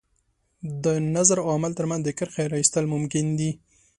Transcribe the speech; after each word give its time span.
د 0.83 0.85
نظر 1.15 1.37
او 1.43 1.49
عمل 1.57 1.71
تر 1.79 1.85
منځ 1.89 2.01
د 2.05 2.09
کرښې 2.17 2.45
را 2.51 2.57
ایستل 2.61 2.85
ممکن 2.93 3.25
دي. 3.39 3.51